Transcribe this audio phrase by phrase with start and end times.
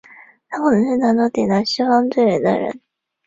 [0.49, 2.81] 他可能是唐朝抵达西方最远的人。